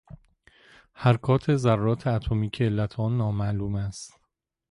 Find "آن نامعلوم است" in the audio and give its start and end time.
2.99-4.13